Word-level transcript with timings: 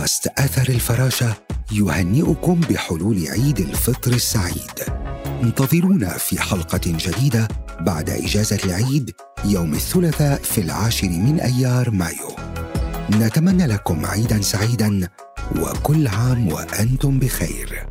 بودكاست 0.00 0.26
أثر 0.38 0.68
الفراشة 0.68 1.34
يهنئكم 1.72 2.60
بحلول 2.60 3.26
عيد 3.28 3.58
الفطر 3.58 4.12
السعيد. 4.12 4.80
انتظرونا 5.42 6.08
في 6.08 6.40
حلقة 6.40 6.80
جديدة 6.86 7.48
بعد 7.80 8.10
إجازة 8.10 8.58
العيد 8.64 9.10
يوم 9.44 9.74
الثلاثاء 9.74 10.42
في 10.42 10.60
العاشر 10.60 11.08
من 11.08 11.40
أيار 11.40 11.90
مايو. 11.90 12.36
نتمنى 13.10 13.66
لكم 13.66 14.06
عيدا 14.06 14.40
سعيدا 14.40 15.08
وكل 15.56 16.08
عام 16.08 16.52
وأنتم 16.52 17.18
بخير. 17.18 17.89